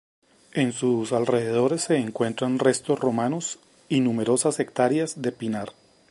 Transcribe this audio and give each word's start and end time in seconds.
En 0.53 0.73
sus 0.73 1.11
alrededores 1.13 1.83
se 1.83 1.97
encuentran 1.97 2.57
restos 2.57 2.99
romanos 2.99 3.59
y 3.87 3.99
numerosas 3.99 4.59
hectáreas 4.59 5.21
de 5.21 5.31
pinar. 5.31 5.73